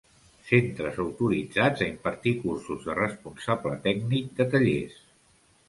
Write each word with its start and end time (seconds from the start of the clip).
Centres 0.51 0.95
autoritzats 1.03 1.83
a 1.85 1.89
impartir 1.91 2.33
cursos 2.47 2.89
de 2.89 2.97
responsable 3.03 3.77
tècnic 3.87 4.35
de 4.43 4.51
tallers. 4.57 5.01